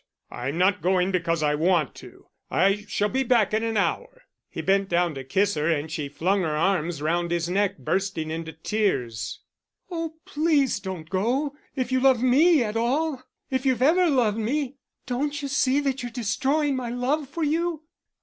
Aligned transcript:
I'm 0.31 0.57
not 0.57 0.81
going 0.81 1.11
because 1.11 1.43
I 1.43 1.53
want 1.53 1.93
to. 1.97 2.25
I 2.49 2.85
shall 2.87 3.07
be 3.07 3.21
back 3.21 3.53
in 3.53 3.63
an 3.63 3.77
hour." 3.77 4.23
He 4.49 4.59
bent 4.63 4.89
down 4.89 5.13
to 5.13 5.23
kiss 5.23 5.53
her, 5.53 5.69
and 5.71 5.91
she 5.91 6.09
flung 6.09 6.41
her 6.41 6.55
arms 6.57 7.03
round 7.03 7.29
his 7.29 7.47
neck, 7.47 7.77
bursting 7.77 8.31
into 8.31 8.51
tears. 8.51 9.41
"Oh, 9.91 10.15
please 10.25 10.79
don't 10.79 11.07
go 11.07 11.53
if 11.75 11.91
you 11.91 11.99
love 11.99 12.23
me 12.23 12.63
at 12.63 12.75
all, 12.75 13.21
if 13.51 13.63
you've 13.63 13.83
ever 13.83 14.09
loved 14.09 14.39
me.... 14.39 14.77
Don't 15.05 15.39
you 15.39 15.47
see 15.47 15.79
that 15.81 16.01
you're 16.01 16.11
destroying 16.11 16.75
my 16.75 16.89
love 16.89 17.29
for 17.29 17.43
you?" 17.43 17.83